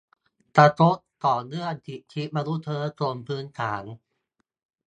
[0.57, 0.95] กระทบ
[1.25, 3.83] ต่อเรื่องสิทธิมนุษยชนพื้นฐาน